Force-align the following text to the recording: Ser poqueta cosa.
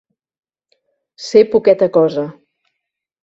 Ser 1.25 1.43
poqueta 1.51 1.91
cosa. 1.99 2.25